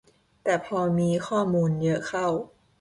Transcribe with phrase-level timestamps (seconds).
[0.43, 2.27] แต่พอมีข้อมูลเยอะเข้า